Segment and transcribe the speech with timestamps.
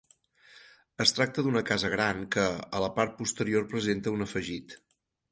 [1.03, 2.45] Es tracta d'una casa gran que,
[2.77, 4.75] a la part posterior presenta un afegit.